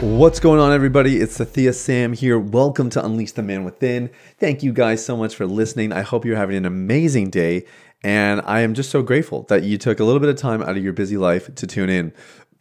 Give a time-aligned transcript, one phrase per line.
[0.00, 1.18] What's going on, everybody?
[1.18, 2.38] It's Sathiya Sam here.
[2.38, 4.08] Welcome to Unleash the Man Within.
[4.38, 5.92] Thank you guys so much for listening.
[5.92, 7.66] I hope you're having an amazing day.
[8.02, 10.70] And I am just so grateful that you took a little bit of time out
[10.70, 12.14] of your busy life to tune in.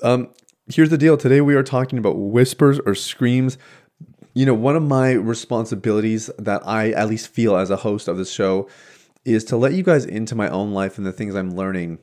[0.03, 0.33] Um,
[0.67, 3.57] here's the deal today we are talking about whispers or screams.
[4.33, 8.17] You know, one of my responsibilities that I at least feel as a host of
[8.17, 8.67] this show
[9.23, 11.99] is to let you guys into my own life and the things I'm learning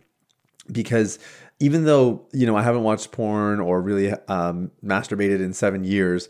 [0.72, 1.18] because
[1.60, 6.28] even though you know I haven't watched porn or really um, masturbated in seven years,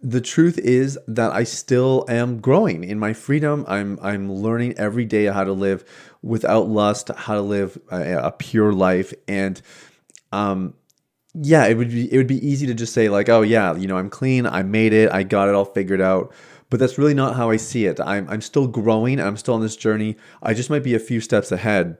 [0.00, 3.64] the truth is that I still am growing in my freedom.
[3.66, 5.84] I'm I'm learning every day how to live
[6.22, 9.60] without lust, how to live a, a pure life, and
[10.32, 10.74] um,
[11.34, 13.86] yeah, it would be it would be easy to just say like, oh yeah, you
[13.86, 16.32] know, I'm clean, I made it, I got it all figured out.
[16.70, 18.00] But that's really not how I see it.
[18.00, 19.20] I'm I'm still growing.
[19.20, 20.16] I'm still on this journey.
[20.42, 21.98] I just might be a few steps ahead.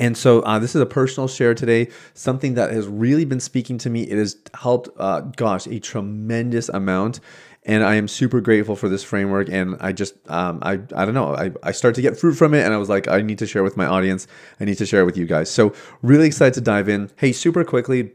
[0.00, 3.78] And so uh, this is a personal share today, something that has really been speaking
[3.78, 4.02] to me.
[4.02, 7.20] It has helped, uh, gosh, a tremendous amount.
[7.64, 9.48] And I am super grateful for this framework.
[9.48, 12.54] And I just, um, I, I don't know, I, I start to get fruit from
[12.54, 12.64] it.
[12.64, 14.26] And I was like, I need to share with my audience.
[14.58, 15.50] I need to share with you guys.
[15.50, 17.10] So really excited to dive in.
[17.16, 18.12] Hey, super quickly,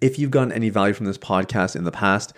[0.00, 2.32] if you've gotten any value from this podcast in the past,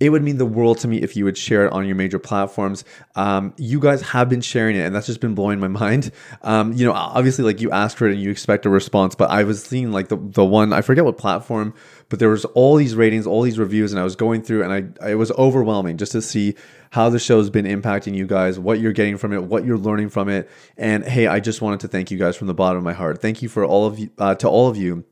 [0.00, 2.18] it would mean the world to me if you would share it on your major
[2.18, 2.84] platforms.
[3.16, 6.10] Um, you guys have been sharing it, and that's just been blowing my mind.
[6.42, 9.30] Um, you know, obviously, like you asked for it and you expect a response, but
[9.30, 11.74] I was seeing like the the one I forget what platform,
[12.08, 14.72] but there was all these ratings, all these reviews, and I was going through, and
[15.02, 16.54] I it was overwhelming just to see
[16.90, 20.08] how the show's been impacting you guys, what you're getting from it, what you're learning
[20.08, 22.84] from it, and hey, I just wanted to thank you guys from the bottom of
[22.84, 23.20] my heart.
[23.20, 25.04] Thank you for all of you uh, to all of you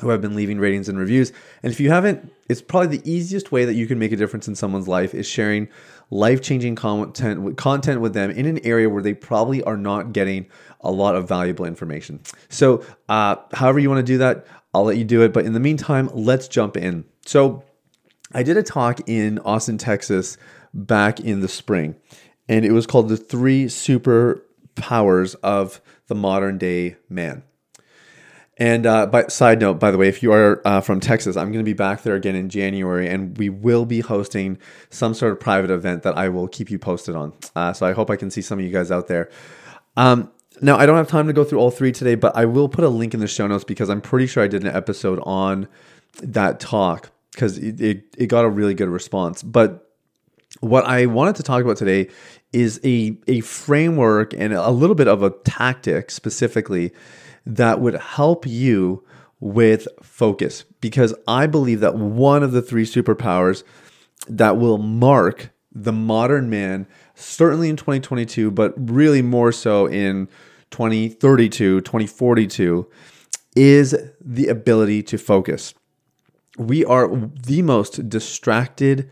[0.00, 1.32] who have been leaving ratings and reviews.
[1.62, 4.48] And if you haven't, it's probably the easiest way that you can make a difference
[4.48, 5.68] in someone's life is sharing
[6.10, 10.46] life-changing content content with them in an area where they probably are not getting
[10.80, 12.20] a lot of valuable information.
[12.48, 15.32] So, uh, however you want to do that, I'll let you do it.
[15.32, 17.04] But in the meantime, let's jump in.
[17.24, 17.62] So,
[18.32, 20.36] I did a talk in Austin, Texas,
[20.72, 21.96] back in the spring,
[22.48, 24.44] and it was called "The Three super
[24.76, 27.42] powers of the Modern Day Man."
[28.60, 31.50] And uh, by side note, by the way, if you are uh, from Texas, I'm
[31.50, 34.58] going to be back there again in January, and we will be hosting
[34.90, 37.32] some sort of private event that I will keep you posted on.
[37.56, 39.30] Uh, so I hope I can see some of you guys out there.
[39.96, 42.68] Um, now I don't have time to go through all three today, but I will
[42.68, 45.20] put a link in the show notes because I'm pretty sure I did an episode
[45.22, 45.66] on
[46.22, 49.42] that talk because it, it, it got a really good response.
[49.42, 49.89] But
[50.58, 52.08] what I wanted to talk about today
[52.52, 56.92] is a a framework and a little bit of a tactic specifically
[57.46, 59.04] that would help you
[59.38, 63.62] with focus because I believe that one of the three superpowers
[64.28, 70.28] that will mark the modern man, certainly in 2022, but really more so in
[70.70, 72.88] 2032, 2042,
[73.56, 75.74] is the ability to focus.
[76.58, 79.10] We are the most distracted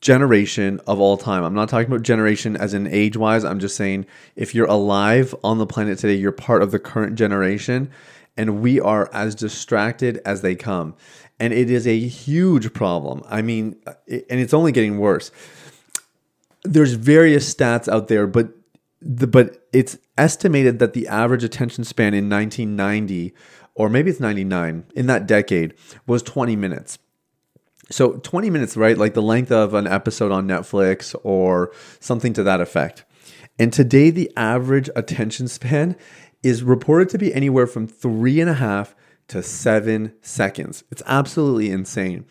[0.00, 1.44] generation of all time.
[1.44, 3.44] I'm not talking about generation as in age wise.
[3.44, 7.16] I'm just saying if you're alive on the planet today, you're part of the current
[7.16, 7.90] generation,
[8.36, 10.94] and we are as distracted as they come.
[11.40, 13.22] And it is a huge problem.
[13.28, 15.30] I mean, and it's only getting worse.
[16.64, 18.50] There's various stats out there, but
[19.00, 23.32] the, but it's estimated that the average attention span in 1990
[23.74, 25.72] or maybe it's 99 in that decade
[26.04, 26.98] was 20 minutes
[27.90, 28.98] so 20 minutes, right?
[28.98, 33.04] Like the length of an episode on Netflix or something to that effect.
[33.58, 35.96] And today, the average attention span
[36.42, 38.94] is reported to be anywhere from three and a half
[39.28, 40.84] to seven seconds.
[40.90, 42.24] It's absolutely insane.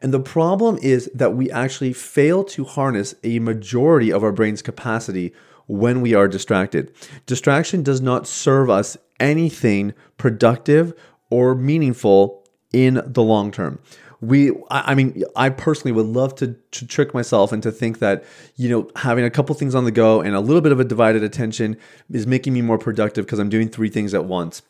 [0.00, 4.62] And the problem is that we actually fail to harness a majority of our brain's
[4.62, 5.32] capacity
[5.66, 6.92] when we are distracted.
[7.26, 10.94] Distraction does not serve us anything productive
[11.30, 13.80] or meaningful in the long term
[14.20, 18.24] we I, mean i personally would love to, to trick myself and to think that
[18.56, 20.84] you know having a couple things on the go and a little bit of a
[20.84, 21.76] divided attention
[22.10, 24.62] is making me more productive because i'm doing three things at once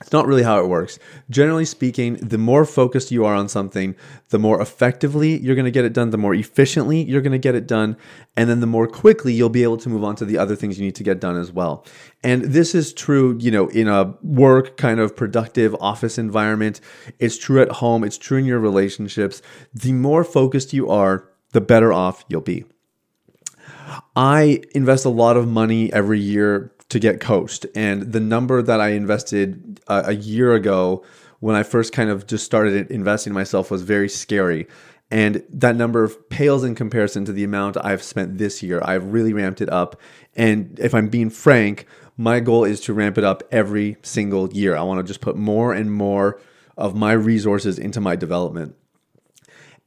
[0.00, 0.98] It's not really how it works.
[1.28, 3.94] Generally speaking, the more focused you are on something,
[4.30, 7.38] the more effectively you're going to get it done, the more efficiently you're going to
[7.38, 7.98] get it done,
[8.34, 10.78] and then the more quickly you'll be able to move on to the other things
[10.78, 11.84] you need to get done as well.
[12.24, 16.80] And this is true, you know, in a work kind of productive office environment.
[17.18, 19.42] It's true at home, it's true in your relationships.
[19.74, 22.64] The more focused you are, the better off you'll be.
[24.16, 27.66] I invest a lot of money every year to get coached.
[27.74, 31.04] And the number that I invested uh, a year ago
[31.38, 34.66] when I first kind of just started investing in myself was very scary.
[35.10, 38.80] And that number pales in comparison to the amount I've spent this year.
[38.84, 40.00] I've really ramped it up.
[40.36, 44.76] And if I'm being frank, my goal is to ramp it up every single year.
[44.76, 46.40] I want to just put more and more
[46.76, 48.76] of my resources into my development.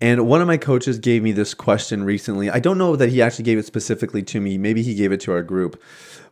[0.02, 2.50] And one of my coaches gave me this question recently.
[2.50, 4.58] I don't know that he actually gave it specifically to me.
[4.58, 5.82] Maybe he gave it to our group.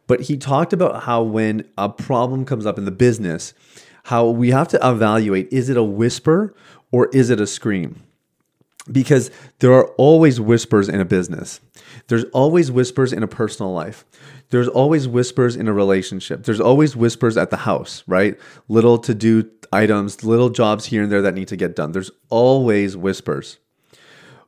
[0.07, 3.53] But he talked about how when a problem comes up in the business,
[4.03, 6.53] how we have to evaluate is it a whisper
[6.91, 8.01] or is it a scream?
[8.91, 11.61] Because there are always whispers in a business.
[12.07, 14.03] There's always whispers in a personal life.
[14.49, 16.43] There's always whispers in a relationship.
[16.43, 18.37] There's always whispers at the house, right?
[18.67, 21.93] Little to do items, little jobs here and there that need to get done.
[21.93, 23.59] There's always whispers.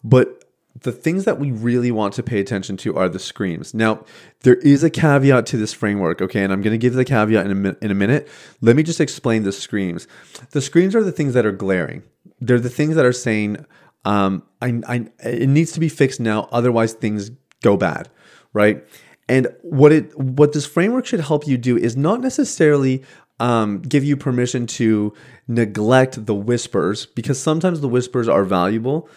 [0.04, 0.43] But
[0.84, 3.74] the things that we really want to pay attention to are the screams.
[3.74, 4.06] Now,
[4.42, 6.44] there is a caveat to this framework, okay?
[6.44, 8.28] And I'm going to give the caveat in a, in a minute.
[8.62, 10.08] Let me just explain the screams.
[10.52, 12.04] The screams are the things that are glaring.
[12.40, 13.66] They're the things that are saying,
[14.06, 17.32] um, I, I, it needs to be fixed now, otherwise things
[17.62, 18.10] go bad,
[18.52, 18.86] right?
[19.30, 23.04] And what it what this framework should help you do is not necessarily
[23.40, 25.14] um, give you permission to
[25.48, 29.10] neglect the whispers because sometimes the whispers are valuable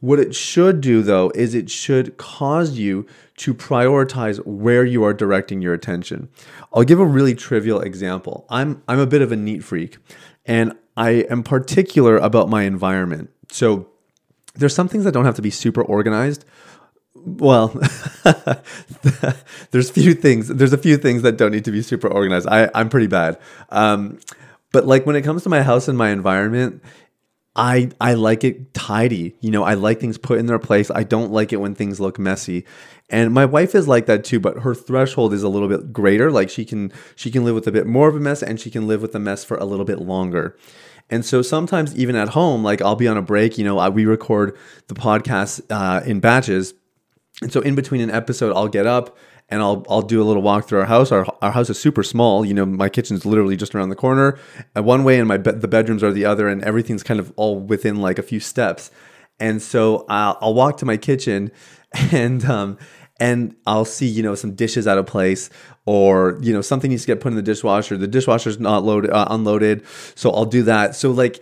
[0.00, 3.06] what it should do, though, is it should cause you
[3.38, 6.28] to prioritize where you are directing your attention.
[6.72, 8.46] I'll give a really trivial example.
[8.50, 9.98] I'm, I'm a bit of a neat freak,
[10.44, 13.30] and I am particular about my environment.
[13.50, 13.88] So
[14.54, 16.44] there's some things that don't have to be super organized.
[17.14, 17.68] Well,
[19.70, 20.48] there's few things.
[20.48, 22.46] There's a few things that don't need to be super organized.
[22.48, 23.38] I, I'm pretty bad.
[23.70, 24.18] Um,
[24.72, 26.82] but like when it comes to my house and my environment,
[27.56, 29.34] I I like it tidy.
[29.40, 30.90] You know, I like things put in their place.
[30.90, 32.64] I don't like it when things look messy.
[33.08, 36.30] And my wife is like that too, but her threshold is a little bit greater.
[36.30, 38.70] Like she can she can live with a bit more of a mess and she
[38.70, 40.56] can live with the mess for a little bit longer.
[41.08, 43.88] And so sometimes even at home, like I'll be on a break, you know, I,
[43.88, 44.56] we record
[44.88, 46.74] the podcast uh, in batches.
[47.42, 49.16] And so in between an episode, I'll get up
[49.48, 51.12] and I'll I'll do a little walk through our house.
[51.12, 52.44] Our, our house is super small.
[52.44, 54.38] You know, my kitchen's literally just around the corner,
[54.76, 57.32] uh, one way, and my be- the bedrooms are the other, and everything's kind of
[57.36, 58.90] all within like a few steps.
[59.38, 61.52] And so I'll, I'll walk to my kitchen,
[62.12, 62.78] and um,
[63.20, 65.48] and I'll see you know some dishes out of place,
[65.84, 67.96] or you know something needs to get put in the dishwasher.
[67.96, 69.84] The dishwasher's not loaded, uh, unloaded,
[70.14, 70.96] so I'll do that.
[70.96, 71.40] So like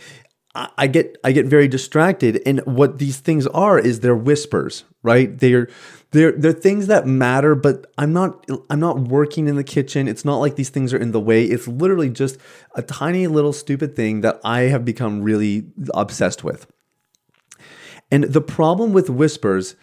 [0.54, 5.36] I get I get very distracted, and what these things are is they're whispers, right?
[5.36, 5.68] They're
[6.14, 10.06] they're they're things that matter, but I'm not I'm not working in the kitchen.
[10.06, 11.44] It's not like these things are in the way.
[11.44, 12.38] It's literally just
[12.76, 16.66] a tiny little stupid thing that I have become really obsessed with.
[18.12, 19.74] And the problem with whispers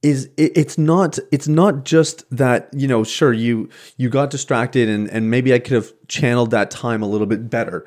[0.00, 4.88] is it, it's not it's not just that you know sure you you got distracted
[4.88, 7.84] and and maybe I could have channeled that time a little bit better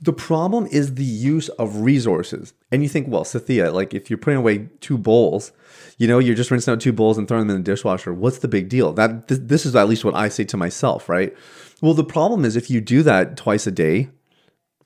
[0.00, 2.54] the problem is the use of resources.
[2.70, 5.52] And you think, well, Sathiya, like if you're putting away two bowls,
[5.98, 8.14] you know, you're just rinsing out two bowls and throwing them in the dishwasher.
[8.14, 8.92] What's the big deal?
[8.92, 11.36] That th- this is at least what I say to myself, right?
[11.82, 14.08] Well, the problem is if you do that twice a day,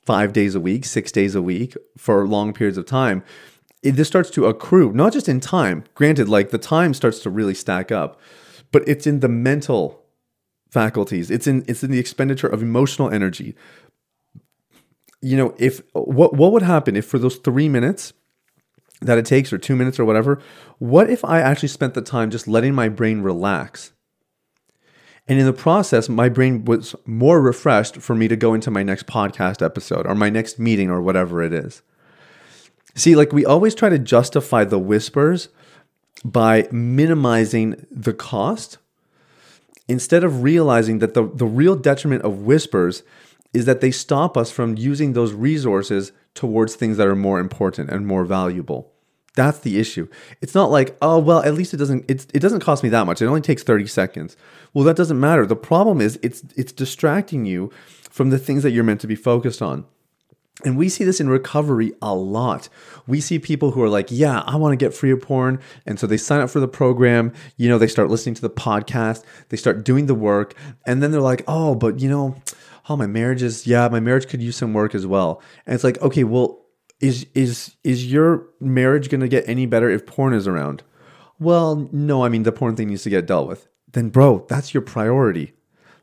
[0.05, 3.23] five days a week, six days a week for long periods of time,
[3.83, 5.85] it, this starts to accrue, not just in time.
[5.95, 8.19] Granted, like the time starts to really stack up,
[8.73, 10.03] but it's in the mental
[10.71, 11.31] faculties.
[11.31, 13.55] It's in it's in the expenditure of emotional energy,
[15.23, 18.13] you know, if what what would happen if for those three minutes
[19.03, 20.41] that it takes, or two minutes, or whatever,
[20.79, 23.93] what if I actually spent the time just letting my brain relax?
[25.29, 28.83] And in the process, my brain was more refreshed for me to go into my
[28.83, 31.83] next podcast episode or my next meeting or whatever it is.
[32.95, 35.49] See, like we always try to justify the whispers
[36.25, 38.79] by minimizing the cost
[39.89, 43.03] instead of realizing that the, the real detriment of whispers
[43.55, 47.91] is that they stop us from using those resources towards things that are more important
[47.91, 48.92] and more valuable.
[49.35, 50.09] That's the issue.
[50.41, 53.07] It's not like, oh well, at least it doesn't it, it doesn't cost me that
[53.07, 53.23] much.
[53.23, 54.37] It only takes 30 seconds.
[54.75, 55.47] Well, that doesn't matter.
[55.47, 57.71] The problem is it's it's distracting you
[58.11, 59.87] from the things that you're meant to be focused on.
[60.65, 62.69] And we see this in recovery a lot.
[63.07, 65.61] We see people who are like, yeah, I want to get free of porn.
[65.87, 67.33] And so they sign up for the program.
[67.57, 70.55] You know, they start listening to the podcast, they start doing the work.
[70.87, 72.37] And then they're like, oh, but you know,
[72.89, 75.41] oh, my marriage is, yeah, my marriage could use some work as well.
[75.67, 76.62] And it's like, okay, well,
[77.03, 80.83] is is is your marriage going to get any better if porn is around?
[81.39, 83.69] Well, no, I mean the porn thing needs to get dealt with.
[83.93, 85.53] Then bro, that's your priority.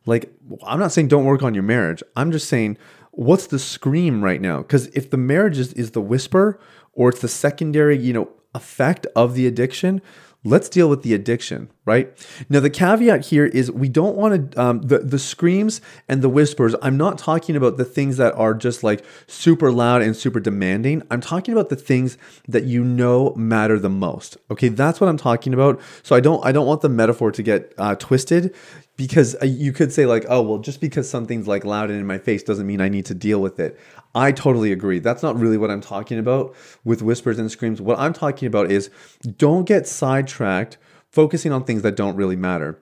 [0.05, 0.31] Like
[0.67, 2.03] I'm not saying don't work on your marriage.
[2.15, 2.77] I'm just saying
[3.11, 4.61] what's the scream right now?
[4.61, 6.59] Cuz if the marriage is, is the whisper
[6.93, 10.01] or it's the secondary, you know, effect of the addiction,
[10.43, 12.11] let's deal with the addiction, right?
[12.49, 16.29] Now, the caveat here is we don't want to, um, the, the screams and the
[16.29, 16.75] whispers.
[16.81, 21.03] I'm not talking about the things that are just like super loud and super demanding.
[21.11, 22.17] I'm talking about the things
[22.47, 24.37] that you know matter the most.
[24.49, 25.81] Okay, that's what I'm talking about.
[26.03, 28.55] So I don't, I don't want the metaphor to get uh, twisted
[28.99, 32.05] because uh, you could say like oh well just because something's like loud and in
[32.05, 33.79] my face doesn't mean i need to deal with it
[34.15, 34.99] i totally agree.
[34.99, 37.81] That's not really what i'm talking about with whispers and screams.
[37.81, 38.89] What i'm talking about is
[39.37, 40.77] don't get sidetracked
[41.11, 42.81] focusing on things that don't really matter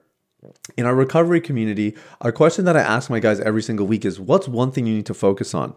[0.76, 4.20] in our recovery community a question that i ask my guys every single week is
[4.20, 5.74] what's one thing you need to focus on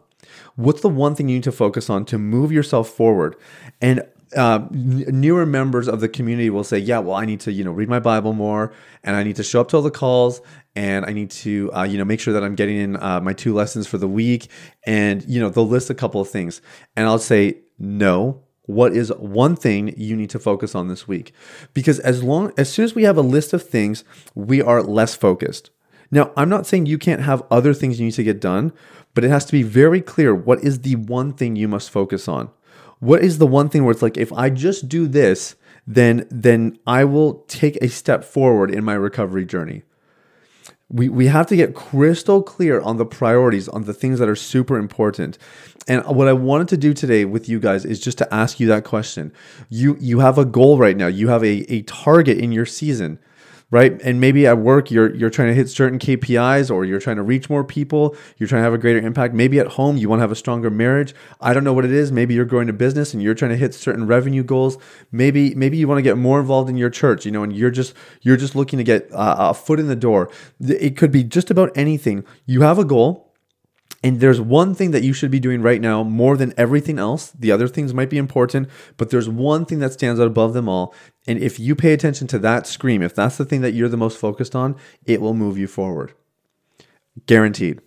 [0.56, 3.36] what's the one thing you need to focus on to move yourself forward
[3.82, 4.04] and
[4.36, 7.72] uh, newer members of the community will say, "Yeah, well, I need to, you know,
[7.72, 8.72] read my Bible more,
[9.04, 10.42] and I need to show up to all the calls,
[10.76, 13.34] and I need to, uh, you know, make sure that I'm getting in uh, my
[13.34, 14.50] two lessons for the week."
[14.86, 16.62] And you know, they'll list a couple of things,
[16.96, 21.34] and I'll say, "No, what is one thing you need to focus on this week?"
[21.74, 24.04] Because as long as soon as we have a list of things,
[24.36, 25.72] we are less focused.
[26.12, 28.74] Now, I'm not saying you can't have other things you need to get done,
[29.14, 32.28] but it has to be very clear what is the one thing you must focus
[32.28, 32.50] on
[33.02, 36.78] what is the one thing where it's like if I just do this, then then
[36.88, 39.82] I will take a step forward in my recovery journey.
[40.92, 44.36] We, we have to get crystal clear on the priorities, on the things that are
[44.36, 45.38] super important.
[45.88, 48.68] And what I wanted to do today with you guys is just to ask you
[48.68, 49.32] that question.
[49.70, 51.08] You you have a goal right now.
[51.08, 53.20] You have a, a target in your season
[53.72, 54.00] right?
[54.04, 57.24] And maybe at work you're you're trying to hit certain KPIs or you're trying to
[57.24, 59.34] reach more people, you're trying to have a greater impact.
[59.34, 61.16] Maybe at home you want to have a stronger marriage.
[61.40, 62.12] I don't know what it is.
[62.12, 64.78] Maybe you're growing a business and you're trying to hit certain revenue goals.
[65.12, 67.72] Maybe maybe you want to get more involved in your church, you know, and you're
[67.72, 70.30] just you're just looking to get uh, a foot in the door.
[70.60, 72.26] It could be just about anything.
[72.46, 73.31] You have a goal
[74.04, 77.32] and there's one thing that you should be doing right now more than everything else.
[77.32, 78.68] The other things might be important,
[78.98, 80.94] but there's one thing that stands out above them all.
[81.28, 83.98] And if you pay attention to that scream, if that's the thing that you're the
[83.98, 86.14] most focused on, it will move you forward.
[87.28, 87.82] Guaranteed.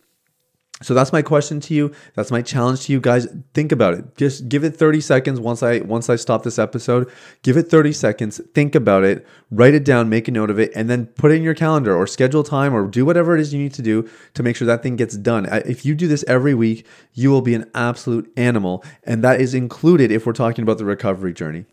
[0.84, 1.92] So that's my question to you.
[2.14, 3.26] That's my challenge to you guys.
[3.54, 4.16] Think about it.
[4.16, 7.10] Just give it 30 seconds once I once I stop this episode.
[7.42, 8.40] Give it 30 seconds.
[8.54, 9.26] Think about it.
[9.50, 11.96] Write it down, make a note of it, and then put it in your calendar
[11.96, 14.66] or schedule time or do whatever it is you need to do to make sure
[14.66, 15.46] that thing gets done.
[15.50, 19.54] If you do this every week, you will be an absolute animal, and that is
[19.54, 21.64] included if we're talking about the recovery journey.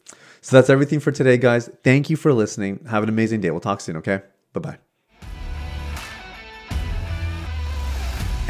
[0.41, 1.69] So that's everything for today, guys.
[1.83, 2.85] Thank you for listening.
[2.89, 3.51] Have an amazing day.
[3.51, 4.21] We'll talk soon, okay?
[4.53, 4.90] Bye-bye.